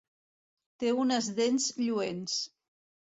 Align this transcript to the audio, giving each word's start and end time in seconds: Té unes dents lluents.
Té 0.83 0.93
unes 1.03 1.29
dents 1.41 1.67
lluents. 1.85 2.39